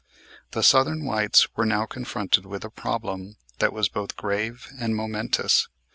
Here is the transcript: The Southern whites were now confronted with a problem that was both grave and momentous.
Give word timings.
The 0.53 0.63
Southern 0.63 1.05
whites 1.05 1.47
were 1.55 1.63
now 1.63 1.85
confronted 1.85 2.43
with 2.47 2.65
a 2.65 2.71
problem 2.71 3.35
that 3.59 3.71
was 3.71 3.87
both 3.87 4.15
grave 4.17 4.67
and 4.79 4.95
momentous. 4.95 5.67